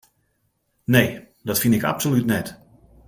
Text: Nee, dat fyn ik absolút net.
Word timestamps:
Nee, 0.83 1.27
dat 1.43 1.59
fyn 1.59 1.73
ik 1.73 1.83
absolút 1.83 2.25
net. 2.25 2.59